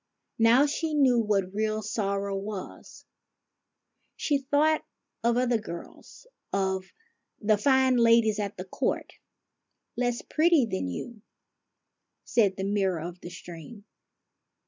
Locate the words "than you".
10.65-11.21